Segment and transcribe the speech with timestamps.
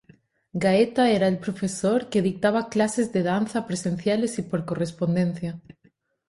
[0.61, 5.61] Gaeta era el profesor que dictaba clases de danza presenciales y por correspondencia.